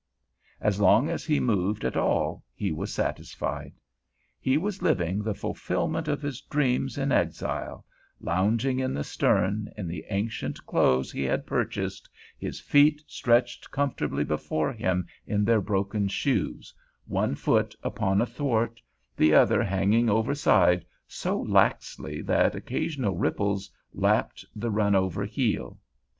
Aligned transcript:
As 0.59 0.81
long 0.81 1.09
as 1.11 1.25
he 1.25 1.39
moved 1.39 1.85
at 1.85 1.95
all, 1.95 2.43
he 2.55 2.71
was 2.71 2.91
satisfied. 2.91 3.73
He 4.39 4.57
was 4.57 4.81
living 4.81 5.21
the 5.21 5.35
fulfilment 5.35 6.07
of 6.07 6.23
his 6.23 6.41
dreams 6.41 6.97
in 6.97 7.11
exile, 7.11 7.85
lounging 8.19 8.79
in 8.79 8.95
the 8.95 9.03
stern 9.03 9.71
in 9.77 9.87
the 9.87 10.03
ancient 10.09 10.65
clothes 10.65 11.11
he 11.11 11.21
had 11.21 11.45
purchased, 11.45 12.09
his 12.39 12.59
feet 12.59 13.03
stretched 13.05 13.69
comfortably 13.69 14.23
before 14.23 14.73
him 14.73 15.05
in 15.27 15.45
their 15.45 15.61
broken 15.61 16.07
shoes, 16.07 16.73
one 17.05 17.35
foot 17.35 17.75
upon 17.83 18.21
a 18.21 18.25
thwart, 18.25 18.81
the 19.15 19.35
other 19.35 19.61
hanging 19.61 20.09
overside 20.09 20.83
so 21.05 21.39
laxly 21.43 22.21
that 22.23 22.55
occasional 22.55 23.17
ripples 23.19 23.69
lapped 23.93 24.43
the 24.55 24.71
run 24.71 24.95
over 24.95 25.25
heel. 25.25 25.77